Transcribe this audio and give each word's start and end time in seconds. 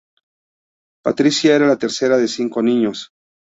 Patricia 1.03 1.53
era 1.55 1.67
la 1.67 1.77
tercera 1.77 2.17
de 2.17 2.27
cinco 2.27 2.63
niños. 2.63 3.11